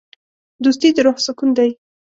دوستي 0.63 0.89
د 0.95 0.97
روح 1.05 1.17
سکون 1.25 1.49
دی. 1.57 1.69